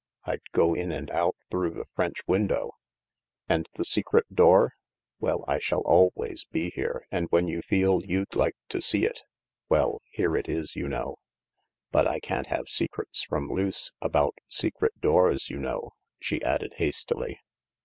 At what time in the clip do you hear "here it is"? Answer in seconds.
10.09-10.75